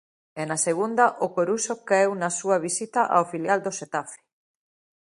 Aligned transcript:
E 0.41 0.43
na 0.49 0.57
Segunda, 0.67 1.05
o 1.25 1.27
Coruxo 1.35 1.73
caeu 1.89 2.11
na 2.21 2.29
súa 2.39 2.57
visita 2.67 3.01
ao 3.15 3.23
filial 3.31 3.59
do 3.65 3.71
Xetafe. 3.79 4.19